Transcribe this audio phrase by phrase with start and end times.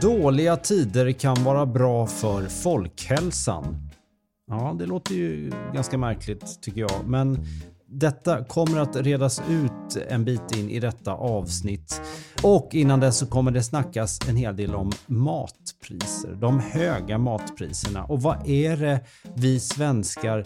[0.00, 3.90] Dåliga tider kan vara bra för folkhälsan.
[4.50, 7.46] Ja, det låter ju ganska märkligt tycker jag, men
[7.86, 12.00] detta kommer att redas ut en bit in i detta avsnitt
[12.42, 18.04] och innan dess så kommer det snackas en hel del om matpriser, de höga matpriserna
[18.04, 19.00] och vad är det
[19.34, 20.44] vi svenskar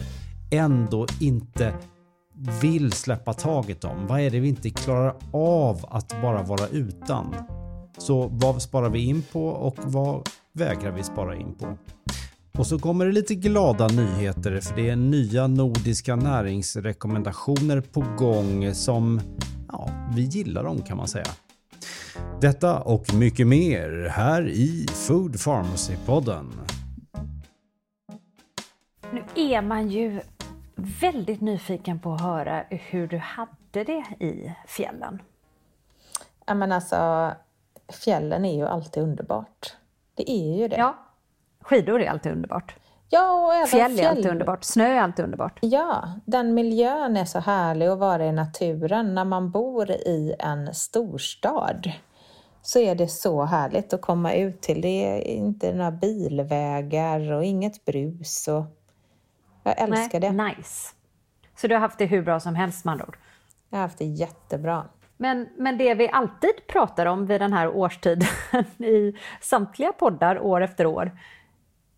[0.51, 1.73] ändå inte
[2.61, 4.07] vill släppa taget om?
[4.07, 7.35] Vad är det vi inte klarar av att bara vara utan?
[7.97, 11.77] Så vad sparar vi in på och vad vägrar vi spara in på?
[12.57, 18.73] Och så kommer det lite glada nyheter för det är nya nordiska näringsrekommendationer på gång
[18.73, 19.21] som
[19.71, 21.25] ja, vi gillar dem kan man säga.
[22.41, 26.45] Detta och mycket mer här i Food Pharmacy-podden.
[29.11, 30.21] Nu är man ju
[30.75, 35.21] väldigt nyfiken på att höra hur du hade det i fjällen.
[36.47, 37.31] Ja, men alltså,
[37.89, 39.75] fjällen är ju alltid underbart.
[40.13, 40.75] Det är ju det.
[40.75, 40.97] Ja,
[41.61, 42.75] skidor är alltid underbart.
[43.09, 44.63] Ja, och även fjäll är alltid underbart.
[44.63, 45.59] Snö är alltid underbart.
[45.61, 49.15] Ja, den miljön är så härlig att vara i naturen.
[49.15, 51.91] När man bor i en storstad
[52.61, 54.81] så är det så härligt att komma ut till.
[54.81, 58.47] Det är inte några bilvägar och inget brus.
[58.47, 58.63] Och
[59.63, 60.43] jag älskar Nej, det.
[60.43, 60.93] Nice.
[61.55, 63.17] Så du har haft det hur bra som helst med andra ord?
[63.69, 64.85] Jag har haft det jättebra.
[65.17, 68.27] Men, men det vi alltid pratar om vid den här årstiden
[68.77, 71.11] i samtliga poddar år efter år,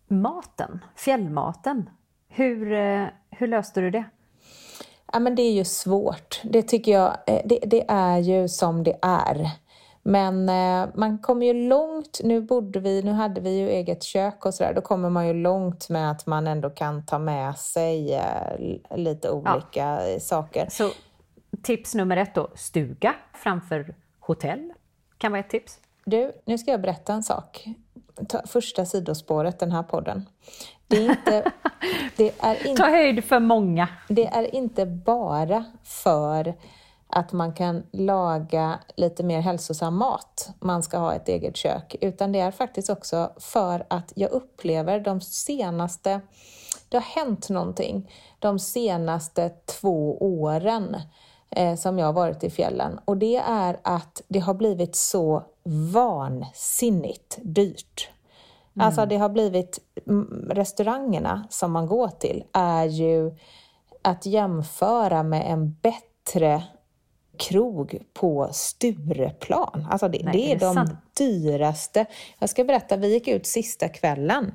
[0.08, 1.90] maten, fjällmaten.
[2.28, 4.04] Hur, eh, hur löste du det?
[5.12, 6.40] Ja, men det är ju svårt.
[6.44, 9.50] Det tycker jag, eh, det, det är ju som det är.
[10.02, 14.46] Men eh, man kommer ju långt, nu bodde vi, nu hade vi ju eget kök
[14.46, 18.14] och sådär, då kommer man ju långt med att man ändå kan ta med sig
[18.14, 20.20] eh, lite olika ja.
[20.20, 20.66] saker.
[20.70, 20.90] Så
[21.62, 24.72] tips nummer ett då, stuga framför hotell
[25.18, 25.78] kan vara ett tips.
[26.04, 27.68] Du, nu ska jag berätta en sak.
[28.28, 30.28] Ta första sidospåret, den här podden.
[30.86, 31.52] Det är inte,
[32.16, 33.88] det är in, Ta höjd för många.
[34.08, 36.54] Det är inte bara för
[37.08, 42.32] att man kan laga lite mer hälsosam mat, man ska ha ett eget kök, utan
[42.32, 46.20] det är faktiskt också för att jag upplever de senaste,
[46.88, 50.96] det har hänt någonting de senaste två åren
[51.50, 55.42] eh, som jag har varit i fjällen och det är att det har blivit så
[55.92, 58.10] vansinnigt dyrt.
[58.76, 58.86] Mm.
[58.86, 59.78] Alltså det har blivit,
[60.50, 63.36] restaurangerna som man går till är ju
[64.02, 66.62] att jämföra med en bättre
[67.38, 69.86] krog på Stureplan.
[69.90, 70.92] Alltså det, Nej, det är, är det de sant?
[71.18, 72.06] dyraste.
[72.38, 74.54] Jag ska berätta, vi gick ut sista kvällen.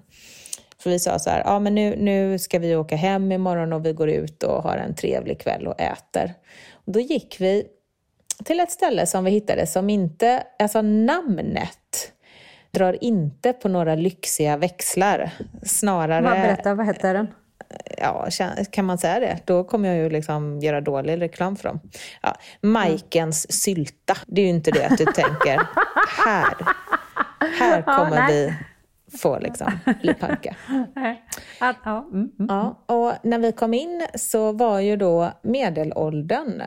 [0.77, 3.85] För vi sa så här, ja men nu, nu ska vi åka hem imorgon och
[3.85, 6.33] vi går ut och har en trevlig kväll och äter.
[6.85, 7.67] Då gick vi
[8.43, 12.11] till ett ställe som vi hittade som inte, alltså namnet
[12.71, 15.31] drar inte på några lyxiga växlar.
[15.63, 16.21] Snarare...
[16.21, 17.27] Vad berätta, vad hette den?
[17.97, 18.27] ja,
[18.71, 19.39] kan man säga det?
[19.45, 21.79] Då kommer jag ju liksom göra dålig reklam för dem.
[22.21, 25.55] Ja, Majkens sylta, det är ju inte det att du tänker,
[26.25, 26.55] här,
[27.59, 28.53] här kommer ja, vi
[29.17, 30.55] få liksom bli panka.
[31.59, 36.63] Ja, mm, mm, ja, och när vi kom in så var ju då medelåldern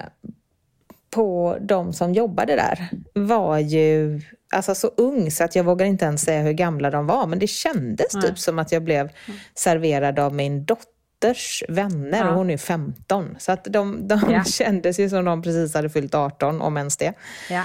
[1.11, 4.21] på de som jobbade där var ju
[4.51, 7.27] alltså så ung så att jag vågar inte ens säga hur gamla de var.
[7.27, 8.23] Men det kändes Nej.
[8.23, 9.11] typ som att jag blev
[9.55, 12.29] serverad av min dotters vänner ja.
[12.29, 13.37] och hon är 15.
[13.39, 14.45] Så att de, de ja.
[14.47, 17.13] kändes ju som de precis hade fyllt 18, om ens det.
[17.51, 17.65] Ja.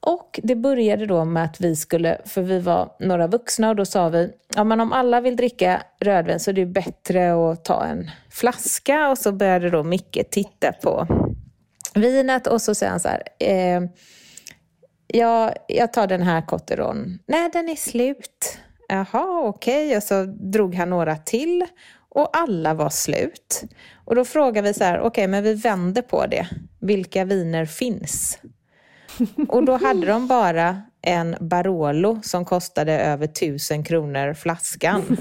[0.00, 3.84] Och det började då med att vi skulle, för vi var några vuxna och då
[3.84, 7.84] sa vi, ja men om alla vill dricka rödvin så är det bättre att ta
[7.84, 9.08] en flaska.
[9.10, 11.06] Och så började då Micke titta på
[11.94, 13.82] vinet och så säger han så här, eh,
[15.06, 17.18] ja, jag tar den här Cotteron.
[17.26, 18.58] Nej, den är slut.
[18.88, 19.86] Jaha, okej.
[19.86, 19.96] Okay.
[19.96, 21.66] Och så drog han några till.
[22.08, 23.64] Och alla var slut.
[24.04, 26.48] Och då frågade vi så här, okej okay, men vi vänder på det.
[26.80, 28.38] Vilka viner finns?
[29.48, 35.02] Och då hade de bara en Barolo som kostade över tusen kronor flaskan.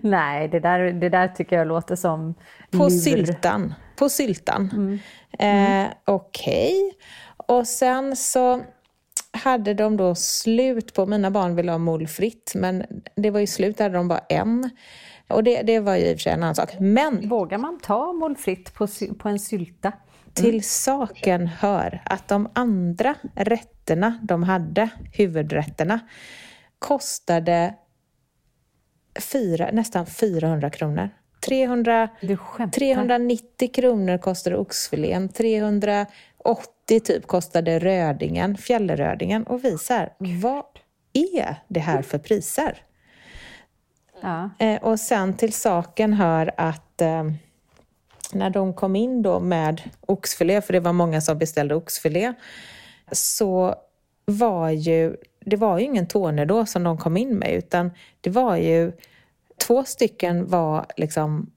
[0.00, 2.34] Nej, det där, det där tycker jag låter som
[2.70, 2.90] På lur.
[2.90, 3.74] syltan.
[3.96, 4.70] På syltan.
[4.72, 4.98] Mm.
[5.38, 5.86] Mm.
[5.86, 6.74] Eh, Okej.
[6.74, 7.56] Okay.
[7.56, 8.60] Och sen så
[9.32, 12.84] hade de då slut på, mina barn ville ha molfritt, men
[13.16, 14.70] det var ju slut, hade de bara en.
[15.28, 16.70] Och det, det var ju i och för sig en annan sak.
[16.80, 17.28] Men...
[17.28, 18.86] Vågar man ta molfritt på,
[19.18, 19.92] på en sylta?
[20.40, 20.52] Mm.
[20.52, 26.00] Till saken hör att de andra rätterna de hade, huvudrätterna,
[26.78, 27.74] kostade
[29.20, 31.10] fyra, nästan 400 kronor.
[31.40, 32.08] 300,
[32.72, 39.44] 390 kronor kostade oxfilén, 380 typ kostade rödingen, fjällrödingen.
[39.44, 40.64] Och vi så här, vad
[41.12, 42.82] är det här för priser?
[44.20, 44.50] Ja.
[44.58, 47.24] Eh, och sen till saken hör att eh,
[48.34, 52.32] när de kom in då med oxfilé, för det var många som beställde oxfilé,
[53.12, 53.74] så
[54.24, 57.90] var ju, det var ju ingen tornedå som de kom in med, utan
[58.20, 58.92] det var ju
[59.66, 61.50] två stycken var liksom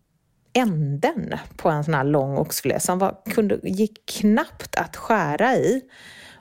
[0.54, 5.82] änden på en sån här lång oxfilé som var, kunde, gick knappt att skära i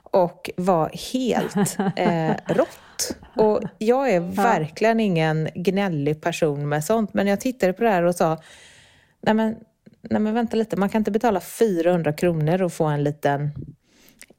[0.03, 3.17] och var helt eh, rått.
[3.35, 8.03] Och jag är verkligen ingen gnällig person med sånt, men jag tittade på det här
[8.03, 8.41] och sa,
[9.21, 9.55] nej men,
[10.09, 13.51] nej men vänta lite, man kan inte betala 400 kronor och få en liten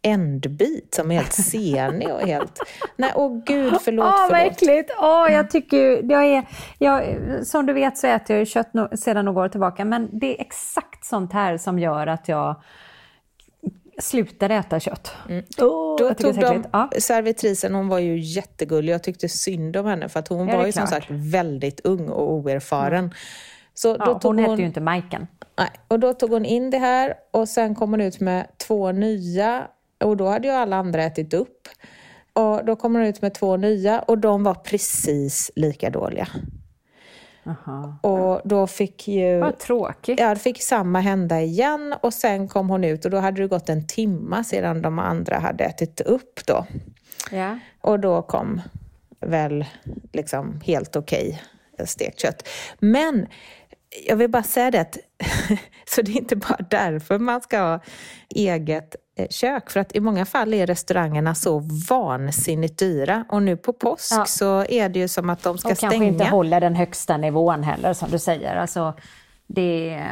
[0.02, 2.58] ändbit som är helt senig och helt...
[2.96, 4.90] Nej, åh gud, förlåt, Åh, vad äckligt!
[4.98, 6.48] Åh, jag tycker jag är...
[6.78, 7.04] Jag,
[7.46, 10.36] som du vet så äter jag ju kött no, sedan några år tillbaka, men det
[10.36, 12.62] är exakt sånt här som gör att jag
[13.98, 15.12] slutar äta kött.
[15.28, 15.44] Mm.
[15.58, 16.90] Oh, Då tog de ja.
[16.98, 20.66] servitrisen, hon var ju jättegullig, jag tyckte synd om henne för att hon ja, var
[20.66, 20.88] ju klart.
[20.88, 23.04] som sagt väldigt ung och oerfaren.
[23.04, 23.10] Mm.
[23.74, 25.26] Så då ja, tog hon hette ju inte Majken.
[25.58, 28.92] Nej, och då tog hon in det här och sen kom hon ut med två
[28.92, 29.66] nya
[30.04, 31.68] och då hade ju alla andra ätit upp.
[32.32, 36.28] Och då kom hon ut med två nya och de var precis lika dåliga.
[37.46, 37.98] Aha.
[38.02, 39.38] Och då fick ju...
[39.38, 40.20] Vad tråkigt.
[40.20, 43.68] Ja, fick samma hända igen och sen kom hon ut och då hade det gått
[43.68, 46.66] en timma sedan de andra hade ätit upp då.
[47.30, 47.58] Ja.
[47.80, 48.60] Och då kom
[49.20, 49.64] väl
[50.12, 52.48] liksom helt okej okay stekt kött.
[52.78, 53.26] Men
[54.06, 54.98] jag vill bara säga det att
[55.86, 57.80] så det är inte bara därför man ska ha
[58.28, 59.70] eget Eh, kök.
[59.70, 63.24] För att i många fall är restaurangerna så vansinnigt dyra.
[63.28, 64.24] Och nu på påsk ja.
[64.24, 65.88] så är det ju som att de ska och stänga.
[65.88, 68.56] Och kanske inte håller den högsta nivån heller som du säger.
[68.56, 68.94] Alltså,
[69.46, 70.02] det,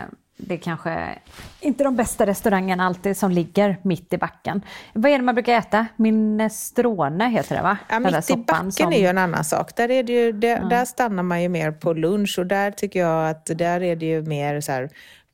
[0.47, 1.19] det är kanske
[1.61, 4.63] inte de bästa restaurangerna alltid som ligger mitt i backen.
[4.93, 5.87] Vad är det man brukar äta?
[5.97, 7.79] Minestrone heter det va?
[7.89, 8.93] Ja, mitt i backen som...
[8.93, 9.77] är ju en annan sak.
[9.77, 10.65] Där, är det ju, där, ja.
[10.65, 14.07] där stannar man ju mer på lunch och där tycker jag att där är det
[14.07, 14.91] ju mer så här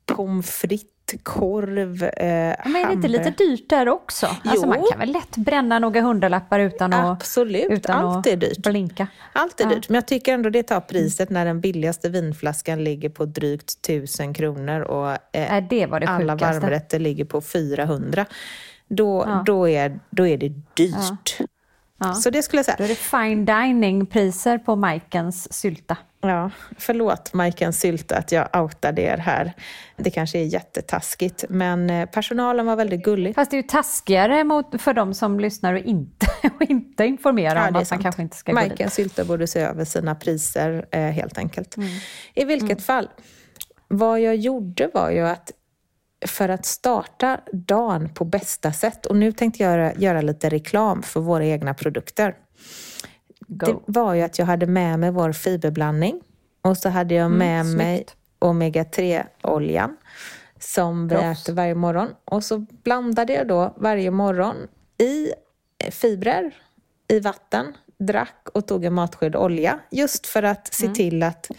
[0.07, 4.27] pommes frites korv, eh, Men är det inte lite dyrt där också?
[4.45, 8.59] Alltså man kan väl lätt bränna några hundralappar utan att Absolut, utan allt är dyrt.
[8.59, 9.07] Blinka.
[9.33, 9.71] Allt är ja.
[9.71, 13.83] dyrt, men jag tycker ändå det tar priset när den billigaste vinflaskan ligger på drygt
[13.83, 18.27] tusen kronor och eh, äh, det var det alla varmrätter ligger på 400.
[18.89, 19.43] Då, ja.
[19.47, 21.37] då, är, då är det dyrt.
[21.39, 21.47] Ja.
[21.99, 22.15] Ja.
[22.15, 22.77] Så det skulle jag säga.
[22.79, 25.97] Då är det fine dining-priser på Majkens sylta.
[26.21, 29.53] Ja, förlåt Majkens sylta att jag outade er här.
[29.97, 33.35] Det kanske är jättetaskigt, men eh, personalen var väldigt gullig.
[33.35, 37.63] Fast det är ju taskigare mot, för de som lyssnar och inte, och inte informerar
[37.63, 38.93] ja, om att man kanske inte ska Majkens gå dit.
[38.93, 41.77] Sylta borde se över sina priser eh, helt enkelt.
[41.77, 41.89] Mm.
[42.35, 42.81] I vilket mm.
[42.81, 43.09] fall,
[43.89, 45.53] vad jag gjorde var ju att
[46.27, 49.07] för att starta dagen på bästa sätt.
[49.07, 52.35] Och nu tänkte jag göra, göra lite reklam för våra egna produkter.
[53.41, 53.67] Go.
[53.67, 56.21] Det var ju att jag hade med mig vår fiberblandning
[56.63, 58.07] och så hade jag mm, med mm, mig
[58.39, 59.97] omega-3-oljan
[60.59, 62.09] som vi äter varje morgon.
[62.25, 64.57] Och så blandade jag då varje morgon
[64.99, 65.33] i
[65.91, 66.55] fibrer,
[67.09, 69.81] i vatten, drack och tog en matsked olja.
[69.91, 70.95] Just för att se mm.
[70.95, 71.51] till att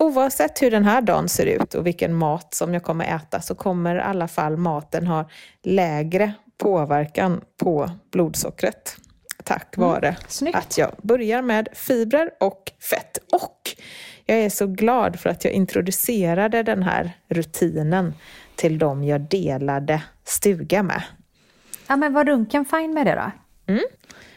[0.00, 3.54] oavsett hur den här dagen ser ut och vilken mat som jag kommer äta så
[3.54, 5.28] kommer i alla fall maten ha
[5.62, 8.96] lägre påverkan på blodsockret.
[9.44, 13.18] Tack mm, vare mm, att jag börjar med fibrer och fett.
[13.32, 13.70] Och
[14.26, 18.14] jag är så glad för att jag introducerade den här rutinen
[18.56, 21.02] till de jag delade stuga med.
[21.88, 23.30] Ja, men var Runken fine med det då?
[23.70, 23.84] Mm.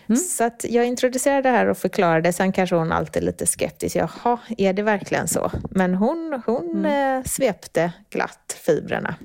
[0.07, 0.17] Mm.
[0.17, 3.95] Så att jag introducerade det här och förklarade, sen kanske hon alltid lite skeptisk.
[3.95, 5.51] Jaha, är det verkligen så?
[5.71, 7.19] Men hon, hon mm.
[7.19, 9.15] eh, svepte glatt fibrerna.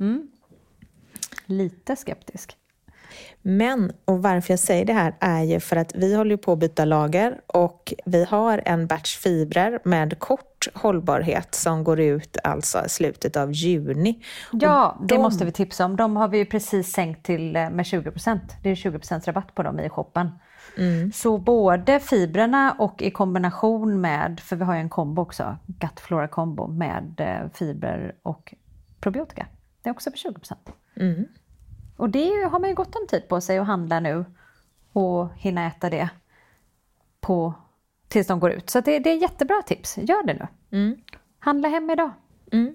[0.00, 0.28] Mm.
[1.46, 2.56] Lite skeptisk.
[3.48, 6.58] Men, och varför jag säger det här är ju för att vi håller på att
[6.58, 12.84] byta lager och vi har en batch fibrer med kort hållbarhet som går ut alltså
[12.86, 14.24] i slutet av juni.
[14.52, 15.06] Ja, de...
[15.06, 15.96] det måste vi tipsa om.
[15.96, 19.62] De har vi ju precis sänkt till eh, med 20% Det är 20% rabatt på
[19.62, 20.30] dem i shoppen.
[20.78, 21.12] Mm.
[21.12, 26.28] Så både fibrerna och i kombination med, för vi har ju en kombo också, Gutflora
[26.28, 28.54] kombo med eh, fibrer och
[29.00, 29.46] probiotika.
[29.82, 30.34] Det är också för 20
[30.96, 31.24] mm.
[31.96, 34.24] Och det har man ju gott om tid på sig att handla nu
[34.92, 36.08] och hinna äta det
[37.20, 37.54] på,
[38.08, 38.70] tills de går ut.
[38.70, 39.98] Så det, det är jättebra tips.
[39.98, 40.46] Gör det nu.
[40.78, 40.96] Mm.
[41.38, 42.10] Handla hem idag.
[42.52, 42.74] Mm.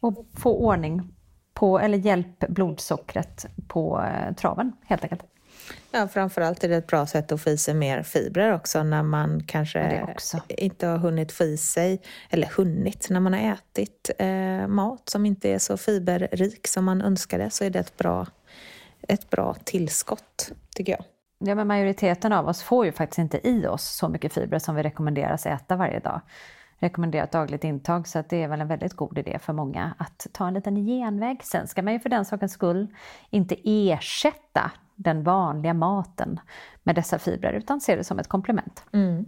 [0.00, 1.14] Och få ordning
[1.54, 5.22] på, eller hjälp blodsockret på eh, traven helt enkelt.
[5.96, 9.02] Ja, framförallt är det ett bra sätt att få i sig mer fibrer också när
[9.02, 10.06] man kanske
[10.48, 15.26] inte har hunnit få i sig, eller hunnit, när man har ätit eh, mat som
[15.26, 18.26] inte är så fiberrik som man önskade så är det ett bra,
[19.08, 21.04] ett bra tillskott, tycker jag.
[21.38, 24.74] Ja, men majoriteten av oss får ju faktiskt inte i oss så mycket fibrer som
[24.74, 26.20] vi rekommenderas äta varje dag.
[26.78, 30.26] Rekommenderat dagligt intag, så att det är väl en väldigt god idé för många att
[30.32, 31.44] ta en liten genväg.
[31.44, 32.86] Sen ska man ju för den sakens skull
[33.30, 36.40] inte ersätta den vanliga maten
[36.82, 38.84] med dessa fibrer utan ser det som ett komplement.
[38.92, 39.26] Mm.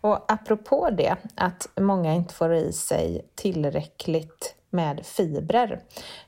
[0.00, 5.80] Och apropå det, att många inte får i sig tillräckligt med fibrer,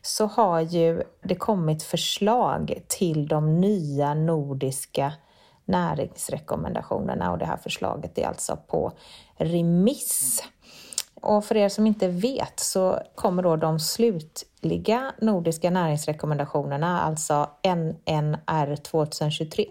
[0.03, 5.13] så har ju det kommit förslag till de nya nordiska
[5.65, 8.93] näringsrekommendationerna och det här förslaget är alltså på
[9.37, 10.43] remiss.
[11.25, 18.77] Och för er som inte vet så kommer då de slutliga nordiska näringsrekommendationerna, alltså NNR
[18.77, 19.67] 2023,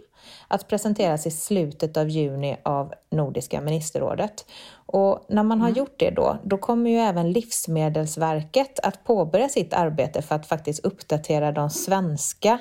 [0.47, 4.45] att presenteras i slutet av juni av Nordiska ministerrådet.
[4.85, 5.77] Och när man har mm.
[5.77, 10.85] gjort det då, då kommer ju även Livsmedelsverket att påbörja sitt arbete för att faktiskt
[10.85, 12.59] uppdatera de svenska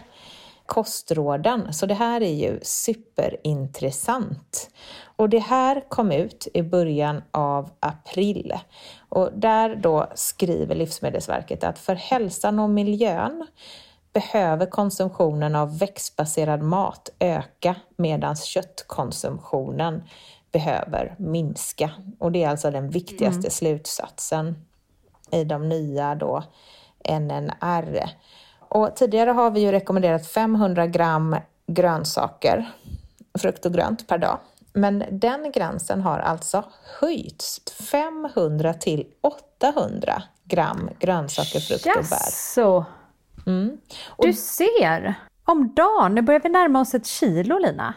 [0.66, 1.73] kostråden.
[1.73, 4.71] Så det här är ju superintressant.
[5.16, 8.54] Och det här kom ut i början av april.
[9.09, 13.47] Och där då skriver Livsmedelsverket att för hälsan och miljön
[14.12, 20.02] behöver konsumtionen av växtbaserad mat öka medan köttkonsumtionen
[20.52, 21.90] behöver minska.
[22.19, 23.50] Och det är alltså den viktigaste mm.
[23.50, 24.64] slutsatsen
[25.31, 26.42] i de nya då
[27.09, 28.11] NNR.
[28.75, 31.37] Och tidigare har vi ju rekommenderat 500 gram
[31.67, 32.73] grönsaker,
[33.38, 34.38] frukt och grönt per dag.
[34.73, 36.64] Men den gränsen har alltså
[37.00, 37.61] höjts
[37.91, 42.02] 500 till 800 gram grönsaker, frukt och bär.
[42.02, 42.85] Jaså?
[43.47, 43.79] Mm.
[44.19, 45.14] Du ser!
[45.45, 47.95] Om dagen, nu börjar vi närma oss ett kilo Lina.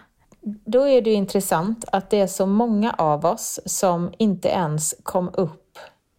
[0.66, 5.30] Då är det intressant att det är så många av oss som inte ens kom
[5.34, 5.65] upp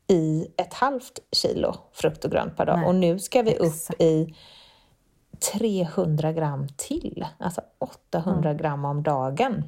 [0.09, 2.79] i ett halvt kilo frukt och grönt per dag.
[2.79, 3.95] Nej, och nu ska vi exakt.
[3.95, 4.35] upp i
[5.53, 8.63] 300 gram till, alltså 800 mm.
[8.63, 9.65] gram om dagen.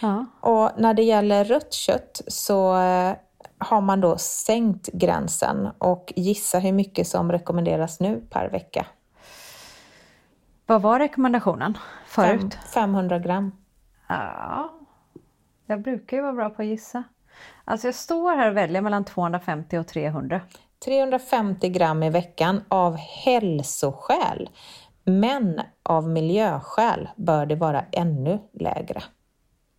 [0.00, 0.26] Ja.
[0.40, 3.16] Och när det gäller rött kött så eh,
[3.58, 8.86] har man då sänkt gränsen och gissa hur mycket som rekommenderas nu per vecka.
[10.66, 12.54] Vad var rekommendationen förut?
[12.54, 13.52] Fem, 500 gram.
[14.08, 14.72] Ja,
[15.66, 17.04] jag brukar ju vara bra på att gissa.
[17.70, 20.40] Alltså jag står här och väljer mellan 250 och 300.
[20.84, 24.50] 350 gram i veckan av hälsoskäl.
[25.04, 29.02] Men av miljöskäl bör det vara ännu lägre.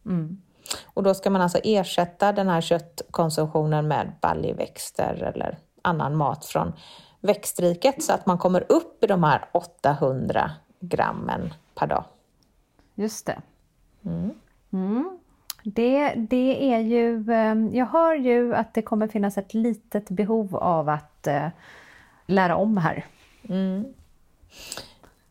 [0.05, 0.41] Mm.
[0.85, 6.73] Och då ska man alltså ersätta den här köttkonsumtionen med baljväxter eller annan mat från
[7.19, 12.03] växtriket så att man kommer upp i de här 800 grammen per dag.
[12.95, 13.41] Just det.
[14.05, 14.31] Mm.
[14.73, 15.18] Mm.
[15.73, 20.55] Det, det är ju, ehm, jag hör ju att det kommer finnas ett litet behov
[20.55, 21.47] av att eh,
[22.25, 23.05] lära om här.
[23.49, 23.85] Mm.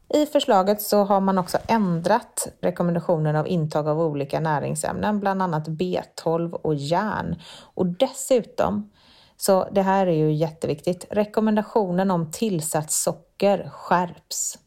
[0.09, 5.69] I förslaget så har man också ändrat rekommendationen av intag av olika näringsämnen, bland annat
[5.69, 7.43] B12 och järn.
[7.75, 8.91] Och dessutom,
[9.37, 14.59] så det här är ju jätteviktigt, rekommendationen om tillsatt socker skärps.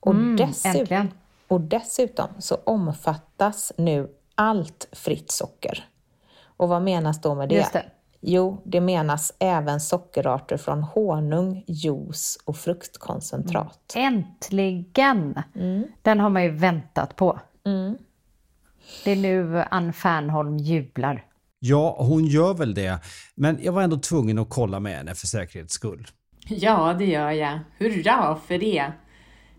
[0.00, 1.08] Och, mm, dessutom,
[1.48, 5.84] och dessutom så omfattas nu allt fritt socker.
[6.56, 7.72] Och vad menas då med det?
[7.72, 7.84] det?
[8.20, 13.92] Jo, det menas även sockerarter från honung, juice och fruktkoncentrat.
[13.94, 14.14] Mm.
[14.14, 15.42] Äntligen!
[15.54, 15.84] Mm.
[16.02, 17.40] Den har man ju väntat på.
[17.66, 17.98] Mm.
[19.04, 21.24] Det är nu Ann Fernholm jublar.
[21.58, 22.98] Ja, hon gör väl det.
[23.34, 26.06] Men jag var ändå tvungen att kolla med henne för säkerhets skull.
[26.48, 27.58] Ja, det gör jag.
[27.78, 28.92] Hurra för det!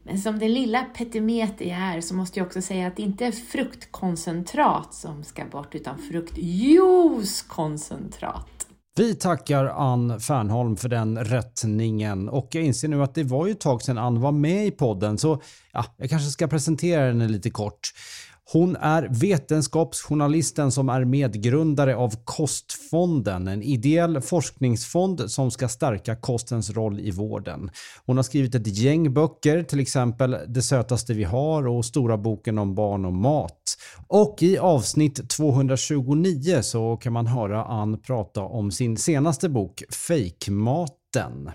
[0.04, 3.26] Men som den lilla petimet jag är så måste jag också säga att det inte
[3.26, 8.46] är fruktkoncentrat som ska bort utan fruktjuicekoncentrat.
[8.96, 13.52] Vi tackar Ann Fernholm för den rättningen och jag inser nu att det var ju
[13.52, 15.42] ett tag sedan Ann var med i podden så
[15.72, 17.92] ja, jag kanske ska presentera henne lite kort.
[18.52, 26.70] Hon är vetenskapsjournalisten som är medgrundare av Kostfonden, en ideell forskningsfond som ska stärka kostens
[26.70, 27.72] roll i vården.
[28.06, 32.58] Hon har skrivit ett gäng böcker, till exempel Det sötaste vi har och Stora boken
[32.58, 33.78] om barn och mat.
[34.08, 41.52] Och i avsnitt 229 så kan man höra Ann prata om sin senaste bok Fejkmaten.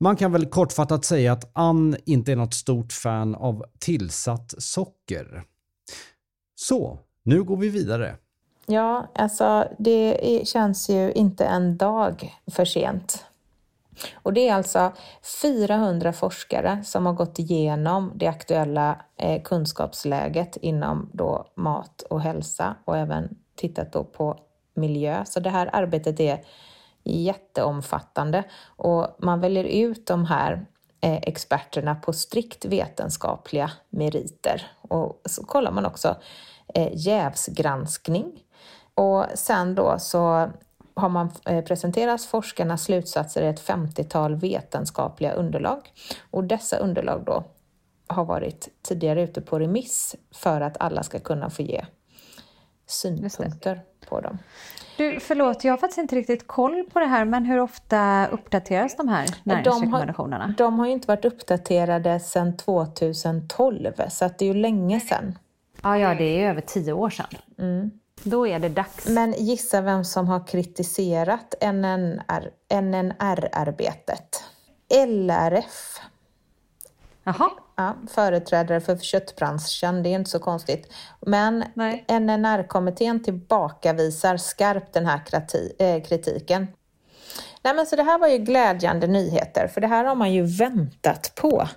[0.00, 5.44] Man kan väl kortfattat säga att Ann inte är något stort fan av tillsatt socker.
[6.68, 8.16] Så, nu går vi vidare.
[8.66, 13.26] Ja, alltså det känns ju inte en dag för sent.
[14.14, 14.92] Och det är alltså
[15.42, 22.76] 400 forskare som har gått igenom det aktuella eh, kunskapsläget inom då mat och hälsa
[22.84, 24.38] och även tittat då på
[24.74, 25.24] miljö.
[25.24, 26.44] Så det här arbetet är
[27.04, 30.66] jätteomfattande och man väljer ut de här
[31.04, 34.70] eh, experterna på strikt vetenskapliga meriter.
[34.80, 36.16] Och så kollar man också
[36.92, 38.42] jävsgranskning.
[38.94, 40.50] Och sen då så
[40.94, 45.92] har man eh, presenterat forskarnas slutsatser i ett 50-tal vetenskapliga underlag.
[46.30, 47.44] Och dessa underlag då
[48.06, 51.84] har varit tidigare ute på remiss för att alla ska kunna få ge
[52.86, 54.38] synpunkter på dem.
[54.96, 58.96] Du, förlåt, jag har faktiskt inte riktigt koll på det här, men hur ofta uppdateras
[58.96, 60.54] de här näringsrekommendationerna?
[60.58, 64.60] De har, de har ju inte varit uppdaterade sedan 2012, så att det är ju
[64.60, 65.38] länge sedan.
[65.84, 67.26] Ja, ja, det är över tio år sedan.
[67.58, 67.90] Mm.
[68.22, 69.08] Då är det dags.
[69.08, 72.50] Men gissa vem som har kritiserat NNR,
[72.80, 74.44] NNR-arbetet?
[75.06, 76.00] LRF.
[77.24, 77.50] Jaha.
[77.76, 80.92] Ja, företrädare för köttbranschen, det är inte så konstigt.
[81.20, 81.64] Men
[82.08, 85.22] NNR-kommittén tillbakavisar skarpt den här
[85.78, 86.66] eh, kritiken.
[87.62, 90.42] Nej, men så det här var ju glädjande nyheter, för det här har man ju
[90.42, 91.68] väntat på.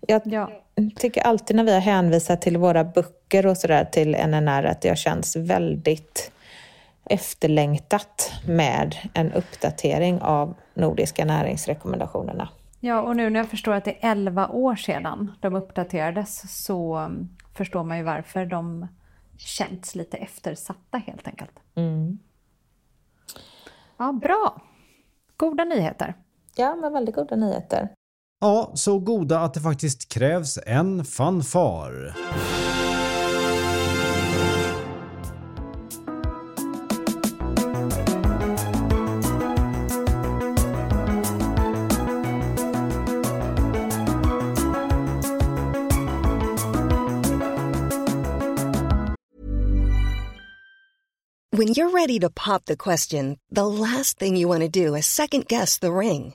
[0.00, 0.50] Jag ja.
[0.96, 4.88] Tycker alltid när vi har hänvisat till våra böcker och sådär till NNR att det
[4.88, 6.32] har känts väldigt
[7.04, 12.48] efterlängtat med en uppdatering av nordiska näringsrekommendationerna.
[12.80, 17.10] Ja, och nu när jag förstår att det är 11 år sedan de uppdaterades så
[17.54, 18.88] förstår man ju varför de
[19.38, 21.60] känns lite eftersatta helt enkelt.
[21.74, 22.18] Mm.
[23.96, 24.62] Ja, bra.
[25.36, 26.14] Goda nyheter.
[26.56, 27.88] Ja, men väldigt goda nyheter.
[28.40, 32.16] Ja, så goda att det faktiskt krävs en fanfar.
[51.56, 55.06] When you're ready to pop the question, the last thing you want to do is
[55.06, 56.34] second guess the ring.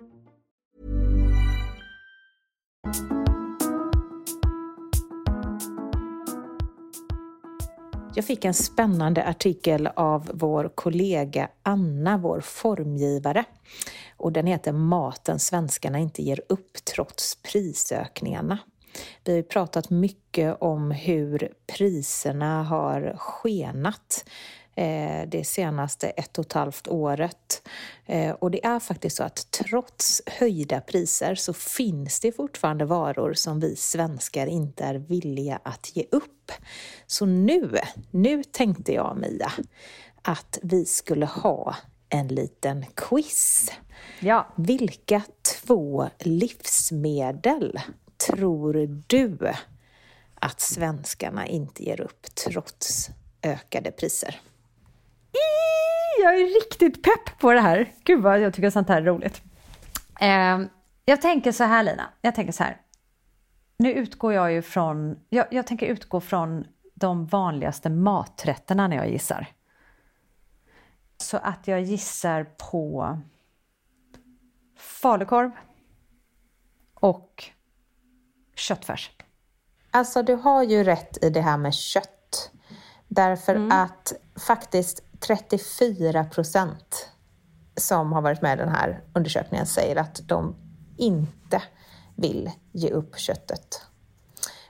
[8.15, 13.45] Jag fick en spännande artikel av vår kollega Anna, vår formgivare.
[14.17, 18.57] Och den heter Maten svenskarna inte ger upp trots prisökningarna.
[19.23, 24.25] Vi har pratat mycket om hur priserna har skenat
[25.27, 27.67] det senaste ett och ett halvt året.
[28.05, 33.33] Eh, och det är faktiskt så att trots höjda priser så finns det fortfarande varor
[33.33, 36.51] som vi svenskar inte är villiga att ge upp.
[37.07, 37.77] Så nu,
[38.11, 39.51] nu tänkte jag Mia
[40.21, 41.75] att vi skulle ha
[42.09, 43.71] en liten quiz.
[44.19, 44.47] Ja.
[44.55, 45.21] Vilka
[45.61, 47.79] två livsmedel
[48.29, 49.51] tror du
[50.35, 53.09] att svenskarna inte ger upp trots
[53.41, 54.41] ökade priser?
[56.21, 57.93] Jag är riktigt pepp på det här.
[58.03, 59.41] Gud vad jag tycker sånt här är roligt.
[60.19, 60.59] Eh,
[61.05, 62.81] jag tänker så här Lina, jag tänker så här.
[63.77, 69.09] nu utgår jag ju från, jag, jag tänker utgå från de vanligaste maträtterna när jag
[69.09, 69.47] gissar.
[71.17, 73.17] Så att jag gissar på
[74.77, 75.51] falukorv
[76.93, 77.43] och
[78.55, 79.11] köttfärs.
[79.91, 82.51] Alltså du har ju rätt i det här med kött.
[83.07, 83.71] Därför mm.
[83.71, 84.13] att
[84.47, 87.09] faktiskt 34 procent
[87.75, 90.55] som har varit med i den här undersökningen säger att de
[90.97, 91.61] inte
[92.15, 93.81] vill ge upp köttet.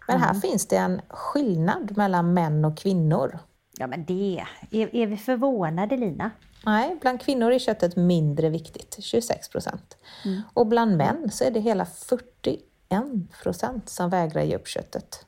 [0.08, 0.42] Men här mm.
[0.42, 3.40] finns det en skillnad mellan män och kvinnor.
[3.78, 6.32] Ja men det, är, är vi förvånade Lina?
[6.66, 9.98] Nej, bland kvinnor är köttet mindre viktigt, 26 procent.
[10.26, 10.42] Mm.
[10.54, 12.64] Och bland män så är det hela 41
[13.44, 15.26] procent som vägrar ge upp köttet.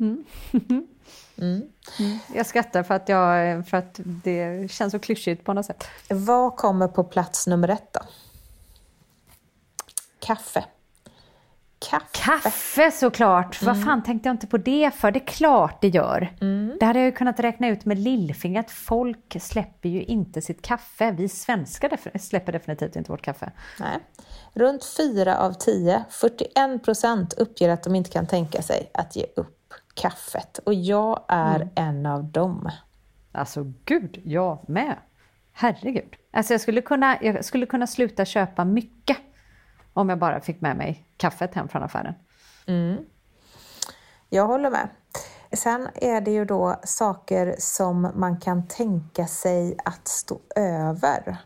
[0.00, 0.24] Mm.
[1.38, 1.62] Mm.
[1.98, 2.18] Mm.
[2.34, 5.84] Jag skrattar för att, jag, för att det känns så klyschigt på något sätt.
[6.08, 8.00] Vad kommer på plats nummer ett då?
[10.18, 10.64] Kaffe.
[11.90, 12.06] Kaffe.
[12.12, 13.62] Kaffe såklart!
[13.62, 13.74] Mm.
[13.74, 15.10] Vad fan tänkte jag inte på det för?
[15.10, 16.36] Det är klart det gör.
[16.40, 16.76] Mm.
[16.80, 18.70] Det hade jag ju kunnat räkna ut med lillfingret.
[18.70, 21.10] Folk släpper ju inte sitt kaffe.
[21.10, 23.52] Vi svenskar def släpper definitivt inte vårt kaffe.
[23.80, 23.98] Nej.
[24.54, 29.26] Runt 4 av 10, 41 procent, uppger att de inte kan tänka sig att ge
[29.36, 29.61] upp
[29.94, 30.58] kaffet.
[30.58, 31.68] Och jag är mm.
[31.74, 32.70] en av dem.
[33.32, 34.96] Alltså gud, jag med.
[35.52, 36.16] Herregud.
[36.30, 39.16] Alltså jag skulle kunna, jag skulle kunna sluta köpa mycket
[39.92, 42.14] om jag bara fick med mig kaffet hem från affären.
[42.66, 42.98] Mm.
[44.28, 44.88] Jag håller med.
[45.52, 51.36] Sen är det ju då saker som man kan tänka sig att stå över.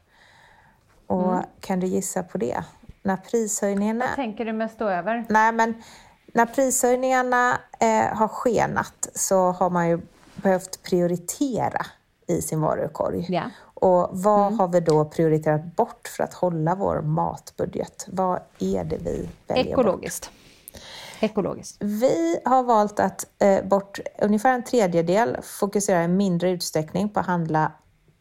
[1.06, 1.44] Och mm.
[1.60, 2.64] kan du gissa på det?
[3.02, 4.04] När prishöjningarna...
[4.06, 5.24] Vad tänker du med stå över?
[5.28, 5.82] Nej, men
[6.26, 10.00] när prishöjningarna eh, har skenat så har man ju
[10.34, 11.86] behövt prioritera
[12.26, 13.26] i sin varukorg.
[13.28, 13.42] Ja.
[13.64, 14.58] Och vad mm.
[14.58, 18.06] har vi då prioriterat bort för att hålla vår matbudget?
[18.08, 20.30] Vad är det vi väljer Ekologiskt.
[20.30, 20.32] bort?
[21.20, 21.76] Ekologiskt.
[21.80, 27.26] Vi har valt att eh, bort ungefär en tredjedel fokusera i mindre utsträckning på att
[27.26, 27.72] handla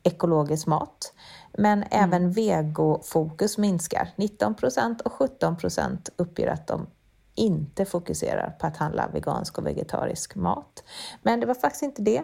[0.04, 1.14] ekologisk mat.
[1.58, 2.04] Men mm.
[2.04, 4.10] även vegofokus minskar.
[4.16, 6.88] 19 procent och 17 procent uppger att de
[7.36, 10.84] inte fokuserar på att handla vegansk och vegetarisk mat.
[11.22, 12.24] Men det var faktiskt inte det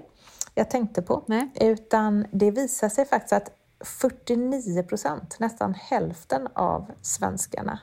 [0.55, 1.23] jag tänkte på.
[1.27, 1.51] Nej.
[1.55, 3.51] Utan det visar sig faktiskt att
[3.85, 7.79] 49 procent, nästan hälften av svenskarna,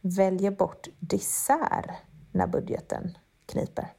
[0.00, 1.90] väljer bort dessert
[2.32, 3.92] när budgeten kniper.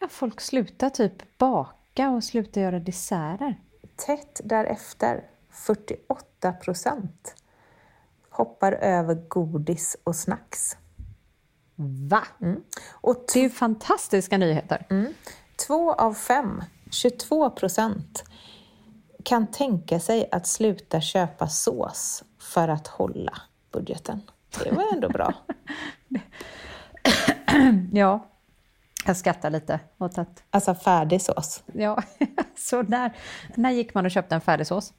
[0.00, 3.60] Ja, folk slutar typ baka och slutar göra desserter.
[3.96, 7.34] Tätt därefter, 48 procent,
[8.30, 10.76] hoppar över godis och snacks.
[11.80, 12.22] Va?
[12.40, 12.62] Mm.
[12.90, 14.86] Och det är ju fantastiska nyheter.
[14.90, 15.14] Mm.
[15.66, 18.24] Två av fem 22 procent
[19.24, 23.32] kan tänka sig att sluta köpa sås för att hålla
[23.72, 24.20] budgeten.
[24.64, 25.34] Det var ändå bra.
[27.92, 28.26] ja,
[29.06, 30.42] jag skrattar lite åt att...
[30.50, 31.62] Alltså färdig sås?
[31.72, 32.02] Ja,
[32.56, 33.16] så när,
[33.54, 34.92] när gick man och köpte en färdig sås?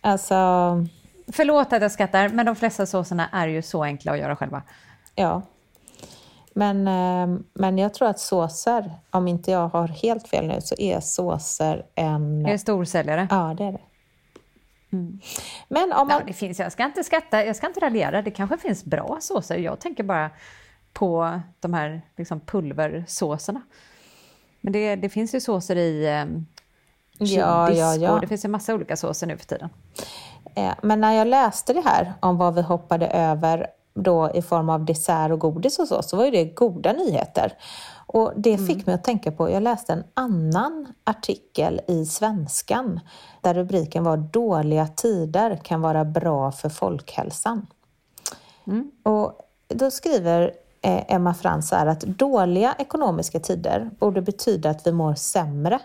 [0.00, 0.34] Alltså...
[1.32, 4.62] Förlåt att jag skrattar, men de flesta såserna är ju så enkla att göra själva.
[5.14, 5.42] Ja,
[6.58, 10.74] men, ehm, men jag tror att såser, om inte jag har helt fel nu, så
[10.78, 12.46] är såser en...
[12.46, 13.28] Är det storsäljare?
[13.30, 13.80] Ja, det är det.
[14.92, 15.20] Mm.
[15.68, 16.18] Men om man...
[16.18, 18.22] Ja, det finns, jag ska inte skatta, jag ska inte raljera.
[18.22, 19.56] Det kanske finns bra såser.
[19.56, 20.30] Jag tänker bara
[20.92, 23.62] på de här liksom pulversåserna.
[24.60, 26.46] Men det, det finns ju såser i um,
[27.18, 28.12] ja, ja, ja.
[28.12, 29.68] och det finns en massa olika såser nu för tiden.
[30.54, 33.66] Eh, men när jag läste det här om vad vi hoppade över
[34.02, 37.52] då i form av dessert och godis och så, så var ju det goda nyheter.
[38.06, 38.66] Och det mm.
[38.66, 43.00] fick mig att tänka på, jag läste en annan artikel i Svenskan
[43.40, 47.66] där rubriken var Dåliga tider kan vara bra för folkhälsan.
[48.66, 48.90] Mm.
[49.02, 54.92] Och då skriver eh, Emma Frans här att dåliga ekonomiska tider borde betyda att vi
[54.92, 55.80] mår sämre.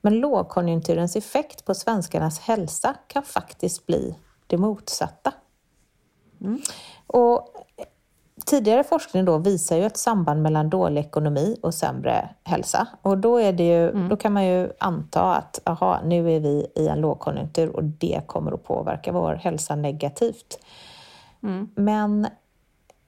[0.00, 4.14] Men lågkonjunkturens effekt på svenskarnas hälsa kan faktiskt bli
[4.46, 5.32] det motsatta.
[6.40, 6.60] Mm.
[7.06, 7.57] Och
[8.48, 12.86] tidigare forskning då visar ju ett samband mellan dålig ekonomi och sämre hälsa.
[13.02, 14.08] Och då, är det ju, mm.
[14.08, 18.20] då kan man ju anta att aha, nu är vi i en lågkonjunktur och det
[18.26, 20.58] kommer att påverka vår hälsa negativt.
[21.42, 21.68] Mm.
[21.74, 22.26] Men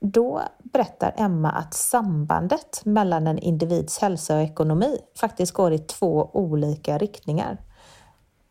[0.00, 6.30] då berättar Emma att sambandet mellan en individs hälsa och ekonomi faktiskt går i två
[6.32, 7.58] olika riktningar.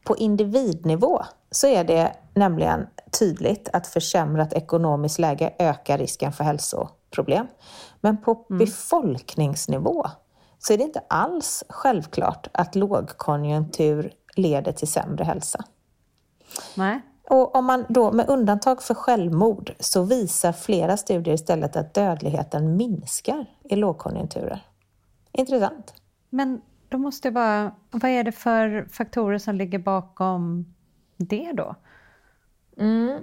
[0.03, 1.21] På individnivå
[1.51, 2.87] så är det nämligen
[3.19, 7.47] tydligt att försämrat ekonomiskt läge ökar risken för hälsoproblem.
[8.01, 8.59] Men på mm.
[8.59, 10.07] befolkningsnivå
[10.59, 15.63] så är det inte alls självklart att lågkonjunktur leder till sämre hälsa.
[16.75, 17.01] Nej.
[17.29, 22.77] Och om man då med undantag för självmord så visar flera studier istället att dödligheten
[22.77, 24.65] minskar i lågkonjunkturer.
[25.31, 25.93] Intressant.
[26.29, 30.73] Men då måste jag bara, vad är det för faktorer som ligger bakom
[31.17, 31.75] det då?
[32.79, 33.19] Mm.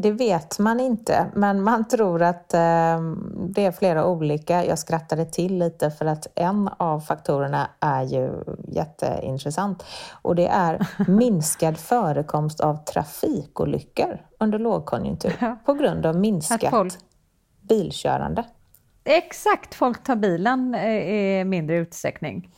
[0.00, 3.00] Det vet man inte, men man tror att eh,
[3.48, 4.64] det är flera olika.
[4.64, 8.30] Jag skrattade till lite för att en av faktorerna är ju
[8.68, 9.84] jätteintressant
[10.22, 15.56] och det är minskad förekomst av trafikolyckor under lågkonjunktur ja.
[15.64, 16.94] på grund av minskat folk...
[17.60, 18.44] bilkörande.
[19.04, 22.50] Exakt, folk tar bilen eh, i mindre utsträckning.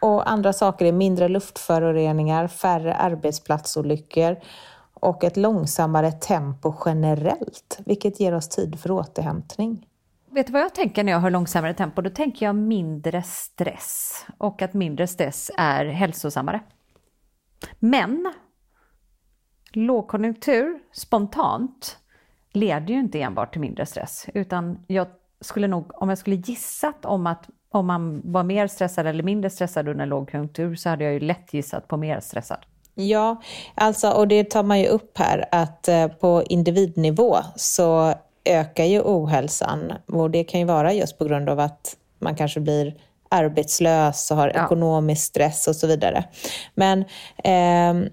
[0.00, 4.36] Och andra saker är mindre luftföroreningar, färre arbetsplatsolyckor
[5.04, 9.86] och ett långsammare tempo generellt, vilket ger oss tid för återhämtning.
[10.30, 12.02] Vet du vad jag tänker när jag har långsammare tempo?
[12.02, 16.60] Då tänker jag mindre stress och att mindre stress är hälsosammare.
[17.78, 18.32] Men
[19.72, 21.98] lågkonjunktur spontant
[22.52, 25.06] leder ju inte enbart till mindre stress, utan jag
[25.40, 29.50] skulle nog, om jag skulle gissat om att om man var mer stressad eller mindre
[29.50, 32.66] stressad under lågkonjunktur så hade jag ju lätt gissat på mer stressad.
[32.94, 33.42] Ja,
[33.74, 39.00] alltså, och det tar man ju upp här att eh, på individnivå så ökar ju
[39.00, 42.94] ohälsan och det kan ju vara just på grund av att man kanske blir
[43.28, 44.64] arbetslös och har ja.
[44.64, 46.24] ekonomisk stress och så vidare.
[46.74, 47.00] Men
[47.44, 48.10] eh,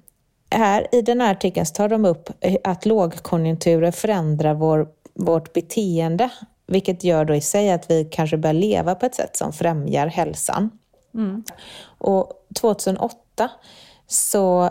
[0.52, 2.30] här i den här artikeln så tar de upp
[2.64, 6.30] att lågkonjunkturer förändrar vår, vårt beteende
[6.72, 10.08] vilket gör då i sig att vi kanske börjar leva på ett sätt som främjar
[10.08, 10.70] hälsan.
[11.14, 11.44] Mm.
[11.98, 13.50] Och 2008
[14.12, 14.70] så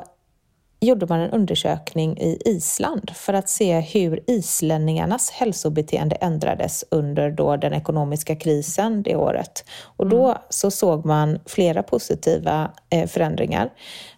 [0.80, 7.56] gjorde man en undersökning i Island för att se hur islänningarnas hälsobeteende ändrades under då
[7.56, 9.64] den ekonomiska krisen det året.
[9.96, 10.38] Och då mm.
[10.48, 13.70] så såg man flera positiva eh, förändringar.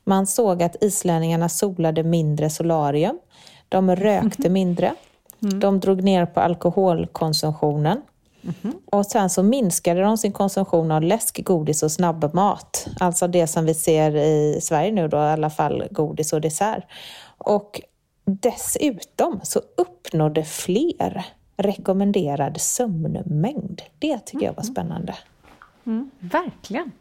[0.05, 3.19] Man såg att islänningarna solade mindre solarium,
[3.69, 4.95] de rökte mindre,
[5.43, 5.61] Mm.
[5.61, 8.03] De drog ner på alkoholkonsumtionen.
[8.43, 8.77] Mm.
[8.85, 12.87] Och sen så minskade de sin konsumtion av läsk, godis och snabbmat.
[13.01, 16.85] Alltså det som vi ser i Sverige nu då, i alla fall godis och dessert.
[17.39, 17.81] Och
[18.25, 21.27] dessutom så uppnådde fler
[21.57, 23.83] rekommenderad sömnmängd.
[23.99, 24.75] Det tycker jag var mm.
[24.75, 25.15] spännande.
[25.87, 26.93] Mm, verkligen.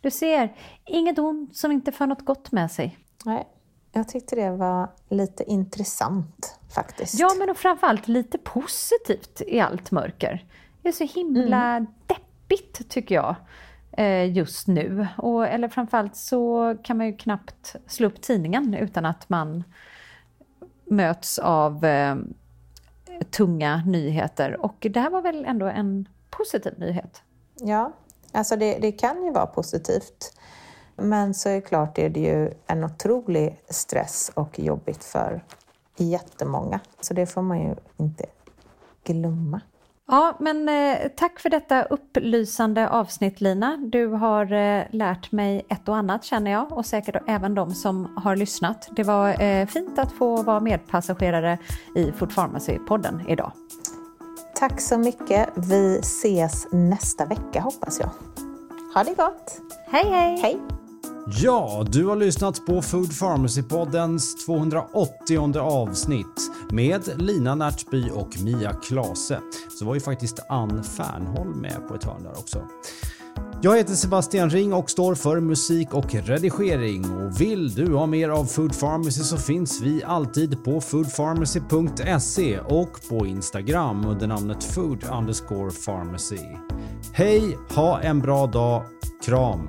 [0.00, 2.98] Du ser, inget ont som inte för något gott med sig.
[3.24, 3.46] Nej,
[3.92, 7.18] jag tyckte det var lite intressant faktiskt.
[7.18, 10.44] Ja, men och framförallt lite positivt i allt mörker.
[10.82, 11.86] Det är så himla mm.
[12.06, 13.36] deppigt tycker jag
[13.92, 15.06] eh, just nu.
[15.16, 19.64] Och, eller framförallt så kan man ju knappt slå upp tidningen utan att man
[20.84, 22.16] möts av eh,
[23.30, 24.60] tunga nyheter.
[24.60, 27.22] Och det här var väl ändå en positiv nyhet?
[27.54, 27.92] Ja,
[28.32, 30.36] alltså det, det kan ju vara positivt.
[30.96, 35.44] Men så är det klart är det ju en otrolig stress och jobbigt för
[35.96, 36.80] jättemånga.
[37.00, 38.26] Så det får man ju inte
[39.04, 39.60] glömma.
[40.10, 43.76] Ja, men eh, tack för detta upplysande avsnitt Lina.
[43.76, 48.16] Du har eh, lärt mig ett och annat känner jag och säkert även de som
[48.16, 48.88] har lyssnat.
[48.96, 51.58] Det var eh, fint att få vara medpassagerare
[51.96, 53.52] i Food Pharmacy-podden idag.
[54.54, 55.48] Tack så mycket.
[55.56, 58.10] Vi ses nästa vecka hoppas jag.
[58.94, 59.60] Ha det gott!
[59.90, 60.40] Hej hej!
[60.42, 60.79] Hej!
[61.26, 69.40] Ja, du har lyssnat på Food Pharmacy-poddens 280 avsnitt med Lina Närtby och Mia Klase.
[69.78, 72.62] Så var ju faktiskt Ann Fernholm med på ett hörn där också.
[73.62, 78.28] Jag heter Sebastian Ring och står för musik och redigering och vill du ha mer
[78.28, 85.04] av Food Pharmacy så finns vi alltid på foodpharmacy.se och på Instagram under namnet food
[85.18, 86.40] underscore pharmacy.
[87.12, 88.82] Hej, ha en bra dag,
[89.24, 89.68] kram!